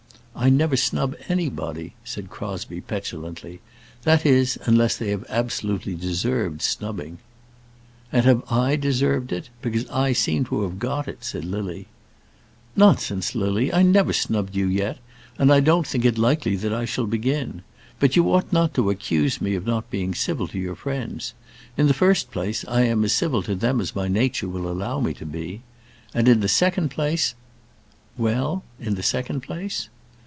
[0.33, 3.59] "I never snub anybody," said Crosbie, petulantly;
[4.03, 7.19] "that is, unless they have absolutely deserved snubbing."
[8.11, 9.49] "And have I deserved it?
[9.61, 11.85] Because I seem to have got it," said Lily.
[12.75, 13.71] "Nonsense, Lily.
[13.71, 14.97] I never snubbed you yet,
[15.37, 17.61] and I don't think it likely that I shall begin.
[17.99, 21.35] But you ought not to accuse me of not being civil to your friends.
[21.77, 24.99] In the first place I am as civil to them as my nature will allow
[25.01, 25.61] me to be.
[26.15, 27.35] And, in the second place"
[28.25, 29.89] "Well; in the second place